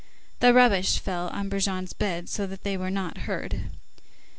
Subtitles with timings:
[0.39, 3.69] The rubbish fell on Brujon's bed, so that they were not heard.